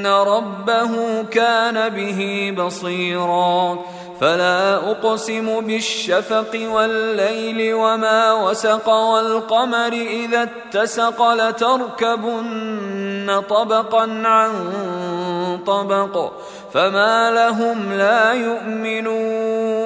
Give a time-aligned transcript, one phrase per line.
[0.00, 3.78] ان ربه كان به بصيرا
[4.20, 12.80] فلا اقسم بالشفق والليل وما وسق والقمر اذا اتسق لتركبن
[13.48, 14.50] طبقا عن
[15.66, 16.32] طبق
[16.72, 19.80] فما لهم لا يؤمنون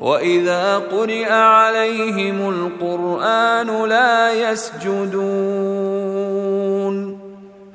[0.00, 5.79] واذا قرئ عليهم القران لا يسجدون